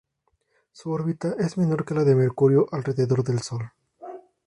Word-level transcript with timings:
Su 0.71 0.89
órbita 0.89 1.35
es 1.37 1.59
menor 1.59 1.85
que 1.85 1.93
la 1.93 2.03
de 2.03 2.15
Mercurio 2.15 2.65
alrededor 2.71 3.23
del 3.23 3.39
Sol. 3.43 3.71